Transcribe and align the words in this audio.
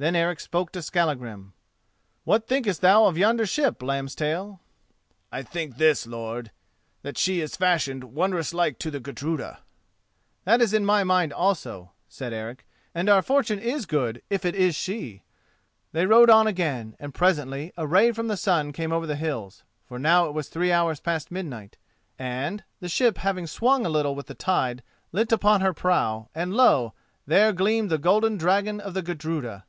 Then 0.00 0.14
Eric 0.14 0.38
spoke 0.38 0.70
to 0.74 0.80
Skallagrim. 0.80 1.54
"What 2.22 2.46
thinkest 2.46 2.82
thou 2.82 3.06
of 3.06 3.18
yonder 3.18 3.44
ship, 3.44 3.82
Lambstail?" 3.82 4.60
"I 5.32 5.42
think 5.42 5.76
this, 5.76 6.06
lord: 6.06 6.52
that 7.02 7.18
she 7.18 7.40
is 7.40 7.56
fashioned 7.56 8.04
wondrous 8.04 8.54
like 8.54 8.78
to 8.78 8.92
the 8.92 9.00
Gudruda." 9.00 9.58
"That 10.44 10.60
is 10.62 10.72
in 10.72 10.86
my 10.86 11.02
mind 11.02 11.32
also," 11.32 11.90
said 12.08 12.32
Eric, 12.32 12.64
"and 12.94 13.08
our 13.08 13.22
fortune 13.22 13.58
is 13.58 13.86
good 13.86 14.22
if 14.30 14.44
it 14.44 14.54
is 14.54 14.76
she." 14.76 15.24
They 15.90 16.06
rowed 16.06 16.30
on 16.30 16.46
again, 16.46 16.94
and 17.00 17.12
presently 17.12 17.72
a 17.76 17.84
ray 17.84 18.12
from 18.12 18.28
the 18.28 18.36
sun 18.36 18.70
came 18.70 18.92
over 18.92 19.04
the 19.04 19.16
hills—for 19.16 19.98
now 19.98 20.26
it 20.26 20.32
was 20.32 20.48
three 20.48 20.70
hours 20.70 21.00
past 21.00 21.32
midnight—and, 21.32 22.62
the 22.78 22.88
ship 22.88 23.18
having 23.18 23.48
swung 23.48 23.84
a 23.84 23.88
little 23.90 24.14
with 24.14 24.28
the 24.28 24.34
tide, 24.34 24.84
lit 25.10 25.32
upon 25.32 25.60
her 25.60 25.74
prow, 25.74 26.28
and 26.36 26.54
lo! 26.54 26.94
there 27.26 27.52
gleamed 27.52 27.90
the 27.90 27.98
golden 27.98 28.36
dragon 28.38 28.78
of 28.78 28.94
the 28.94 29.02
Gudruda. 29.02 29.64